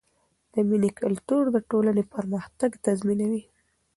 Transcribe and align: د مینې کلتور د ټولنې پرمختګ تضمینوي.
د 0.53 0.55
مینې 0.69 0.89
کلتور 1.01 1.43
د 1.51 1.57
ټولنې 1.69 2.03
پرمختګ 2.13 2.71
تضمینوي. 2.85 3.43